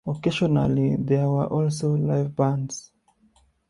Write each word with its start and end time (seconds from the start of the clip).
Occasionally 0.03 0.95
there 0.95 1.29
were 1.29 1.45
also 1.45 1.93
live 1.95 2.35
bands. 2.35 2.91